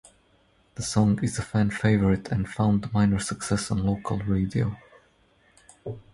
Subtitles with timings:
[0.73, 4.75] The song is a fan favourite and found minor success on local radio.